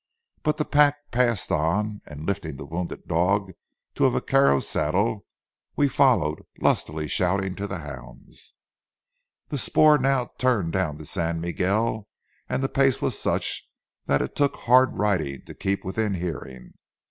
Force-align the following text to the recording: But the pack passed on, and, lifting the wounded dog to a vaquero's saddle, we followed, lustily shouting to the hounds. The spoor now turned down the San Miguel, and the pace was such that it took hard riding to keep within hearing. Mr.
But 0.41 0.57
the 0.57 0.65
pack 0.65 1.11
passed 1.11 1.51
on, 1.51 2.01
and, 2.07 2.25
lifting 2.25 2.57
the 2.57 2.65
wounded 2.65 3.07
dog 3.07 3.51
to 3.93 4.05
a 4.05 4.09
vaquero's 4.09 4.67
saddle, 4.67 5.27
we 5.75 5.87
followed, 5.87 6.39
lustily 6.59 7.07
shouting 7.07 7.53
to 7.57 7.67
the 7.67 7.77
hounds. 7.77 8.55
The 9.49 9.59
spoor 9.59 9.99
now 9.99 10.31
turned 10.39 10.73
down 10.73 10.97
the 10.97 11.05
San 11.05 11.39
Miguel, 11.39 12.07
and 12.49 12.63
the 12.63 12.67
pace 12.67 12.99
was 12.99 13.19
such 13.21 13.69
that 14.07 14.23
it 14.23 14.35
took 14.35 14.55
hard 14.55 14.95
riding 14.97 15.45
to 15.45 15.53
keep 15.53 15.85
within 15.85 16.15
hearing. 16.15 16.69
Mr. 16.69 16.73